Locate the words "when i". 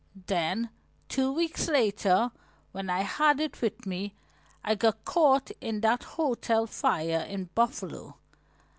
2.71-3.01